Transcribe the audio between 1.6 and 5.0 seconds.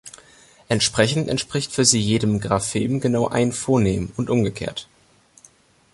für sie jedem Graphem genau ein Phonem und umgekehrt.